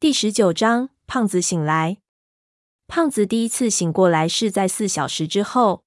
[0.00, 1.98] 第十九章，胖子醒来。
[2.86, 5.84] 胖子第一次醒过来是在四小时之后，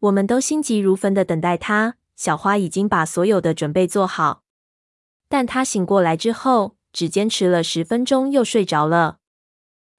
[0.00, 1.94] 我们都心急如焚的等待他。
[2.16, 4.42] 小花已经把所有的准备做好，
[5.28, 9.20] 但他醒过来之后，只坚持了十分钟又睡着了。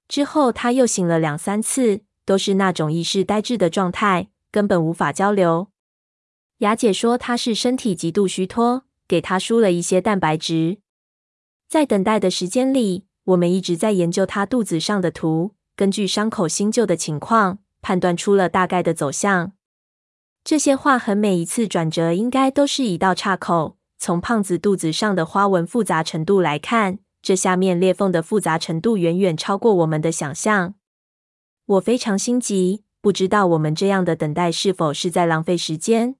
[0.06, 5.70] 之后他又醒了两三次，都是那种意识呆滞的状态，根本无法交流。
[6.58, 10.82] 雅姐说他是身体极度虚脱，给他输了一些蛋白质。
[11.66, 19.52] 在等待的时间里，我们一直在研究他肚子上的图，根据伤口新旧的情况，判断出了大概的走向。
[20.42, 23.76] 这些划痕每一次转折应该都是一道岔口。
[23.96, 30.74] 从胖子肚子上的花纹复杂程度来看，这下面裂缝的复杂程度远远超过我们的想象。
[31.66, 36.16] 我非常心急，不知道我们这样的等待是否是在浪费时间。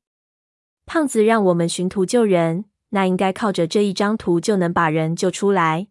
[0.87, 5.89] 胖子让我们寻图救人，那应该靠着这一张图就能把人救出来。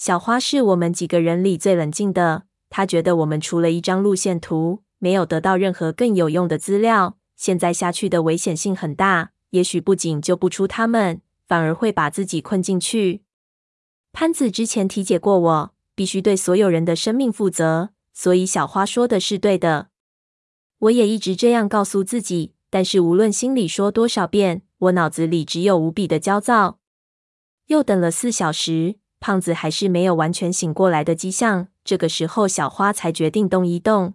[0.00, 2.44] 小花是我们几个人里最冷静的。
[2.70, 7.18] 她觉得我们除了一张路线图，没有得到任何更有用的资料。
[7.36, 13.24] 现在下去的危险性很大，也许不仅救不出他们，反而会把自己困进去。
[14.10, 19.88] 潘子之前提解过我，必须对所有人的生命负责，所以小花说的是对的。
[20.78, 26.78] 我也一直这样告诉自己，但是无论心里说多少遍，我脑子里只有无比的焦躁。
[27.66, 28.96] 又等了四小时。
[29.20, 34.14] 胖子还是没有完全醒过来的迹象，这个时候小花才决定动一动。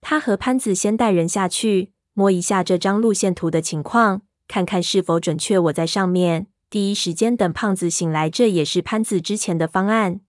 [0.00, 5.58] 他和潘子先带人下去，摸一下这张路线图的情况，看看是否准确。
[5.58, 8.30] 我在上面，第一时间等胖子醒来。
[8.30, 10.20] 这也是潘子之前的方案。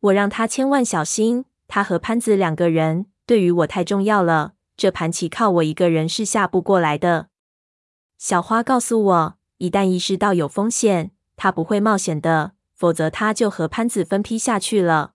[0.00, 7.28] 我让他千万小心，他和潘子两个人对于我太重要了，这盘棋靠我一个人是下不过来的。
[8.18, 12.52] 小花告诉我，一旦意识到有风险，他不会冒险的。
[12.78, 15.14] 否则，他就和潘子分批下去了。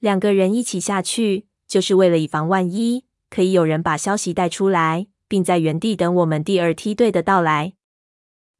[0.00, 7.74] 两个人一起下去，就是为了以防万一，可以有人把消息带出来，并在原地等我们第二梯队的到来。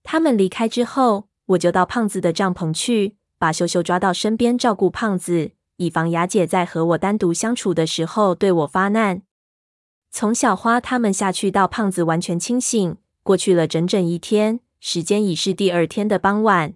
[0.05, 9.23] 他们离开之后，我就到胖子的帐篷去，把秀秀抓到身边照顾胖子，以防雅姐在和我单独相处的时候对我发难。
[10.13, 16.75] 从小花他们下去到胖子完全清醒，过去了整整一天，时间已是第二天的傍晚。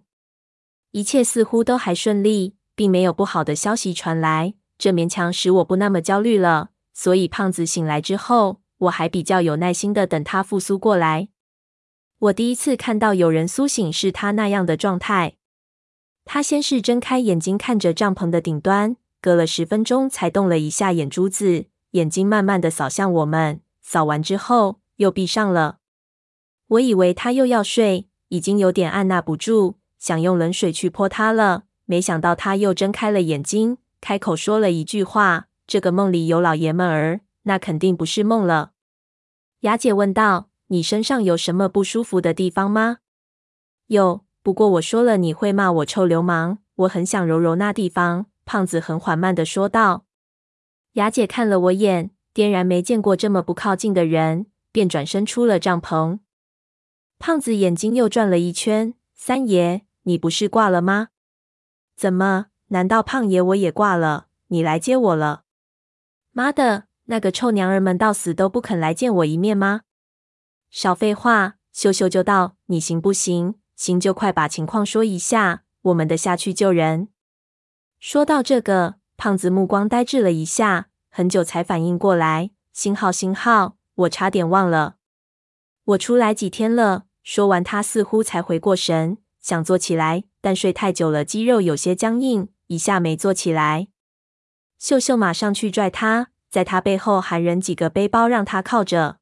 [0.92, 6.70] 一切似乎都还顺利，并没有不好的消息传来，这勉强使我不那么焦虑了。
[6.94, 11.28] 所以胖子醒来之后，我还比较有耐心的等他复苏过来。
[12.18, 15.34] 我第一次看到有人苏醒是他那样的状态。
[16.24, 25.78] 他先是睁开眼睛看着帐篷的顶端，隔了十分钟才动了一下眼珠子，眼睛慢慢的扫向我们，扫完之后又闭上了。
[26.66, 29.76] 我以为他又要睡，已经有点按捺不住。
[29.98, 38.72] 想用冷水去泼他了，没想到他又睁开了眼睛，开口说了一句话：“这个梦里有老爷们儿，那肯定不是梦了。”
[39.62, 42.98] 雅姐问道：“你身上有什么不舒服的地方吗
[43.88, 50.06] ？”“有，不过我说了你会骂我臭流氓，我很想揉揉那地方。”胖子很缓慢的说道。
[50.92, 56.20] 雅姐看了我眼，颠然没见过这么不靠近的人，便转身出了帐篷。
[57.18, 59.82] 胖子眼睛又转了一圈，三爷。
[60.08, 61.08] 你不是挂了吗？
[61.94, 62.46] 怎么？
[62.68, 64.28] 难道胖爷我也挂了？
[64.46, 65.44] 你来接我了？
[66.30, 69.82] 妈的，那个臭娘儿们到死都不肯来见我一面吗？
[70.70, 73.56] 少废话，秀秀就到，你行不行？
[73.76, 77.08] 行就快把情况说一下，我们得下去救人。
[78.00, 82.52] 说到这个，胖子目光呆滞了一下，很久才反应过来。
[82.72, 84.96] 星号，星号，我差点忘了。
[85.84, 87.04] 我出来几天了。
[87.22, 89.18] 说完，他似乎才回过神。
[89.40, 93.88] 想坐起来，但睡太久了，肌肉有些僵硬，一下没坐起来。
[94.78, 99.18] 秀秀马上去拽他，在他背后喊人几个背包让他靠着。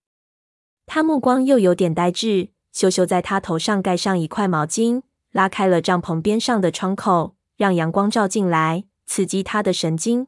[0.84, 2.50] 他目光又有点呆滞。
[2.72, 5.00] 秀秀在他头上盖上一块毛巾，
[5.32, 10.27] 拉开了帐篷边上的窗口，让阳光照进来，刺激他的神经。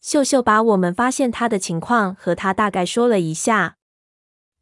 [0.00, 3.76] 秀秀把我们发现他的情况和他大概说了一下。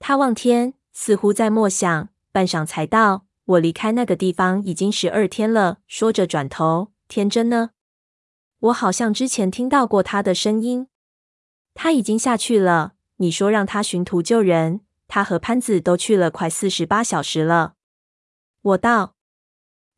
[0.00, 3.27] 他望天，似乎在默想，半晌才道。
[3.48, 5.78] 我离开那个地方已经十二天了。
[5.86, 7.70] 说着，转头，天真呢？
[8.58, 10.88] 我好像之前听到过他的声音。
[11.72, 12.92] 他已经下去了。
[13.16, 17.74] 你说让他寻图救人，他和潘子都去了快四十八小时了。
[18.60, 19.16] 我道。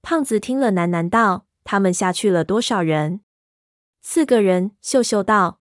[0.00, 3.22] 胖子听了，喃喃道：“他们下去了多少人？”
[4.00, 4.76] 四个人。
[4.80, 5.60] 秀秀道。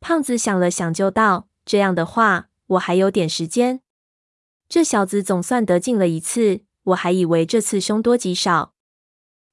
[0.00, 3.82] 胖子想了想，就道：“这样的话，我还有点时间。
[4.66, 8.74] 这小子总算得劲了一次。”我还以为这次凶多吉少。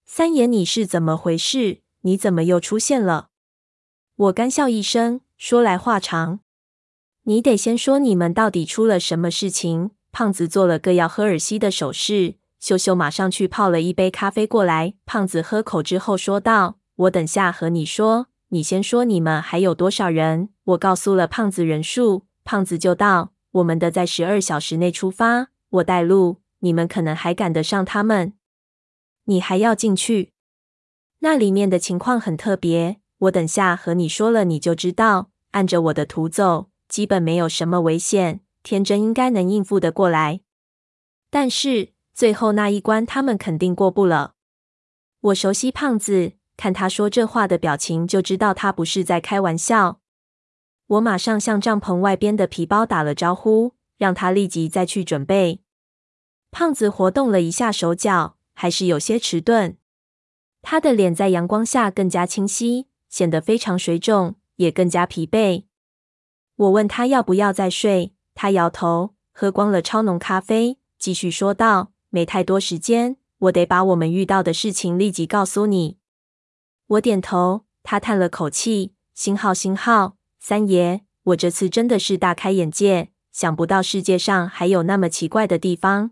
[0.06, 1.82] 三爷，你是怎么回事？
[2.02, 3.30] 你怎么又出现了？
[4.16, 6.40] 我干笑一声，说来话长，
[7.24, 9.92] 你得先说你们到底出了什么事情。
[10.12, 14.96] 胖子做了个要喝尔西的手势，秀秀马上去泡了一杯咖啡过来。
[15.06, 28.34] 胖子喝口之后说道：“我等下和你说，你先说你们还有多少人？”我告诉了胖子人数，胖子就道：“我们的在十二小时内出发，我带路，你们可能还赶得上他们。
[29.26, 30.32] 你还要进去？
[31.20, 35.30] 那里面的情况很特别，我等下和你说了，你就知道。
[35.52, 40.42] 按着我的图走，基本没有什么危险。”天真应该能应付得过来，
[41.30, 44.36] 但是最后那一关他们肯定过不了。
[45.22, 50.02] 我熟悉胖子，看他说这话的表情就知道他不是在开玩笑。
[50.88, 55.62] 我马上向帐篷外边的皮包打了招呼，让他立即再去准备。
[56.52, 59.78] 胖子活动了一下手脚，还是有些迟钝。
[60.62, 65.66] 他的脸在阳光下更加清晰，显得非常水肿，也更加疲惫。
[66.56, 68.14] 我问他要不要再睡。
[68.36, 75.98] 他摇头，喝光了超浓咖啡，继续说道：“没太多时间，我得把我们遇到的事情立即告诉你。”
[76.88, 86.12] 我点头，他叹了口气：“星号，星号，三爷，我这次真的是大开眼界，想不到世界上还有那么奇怪的地方。”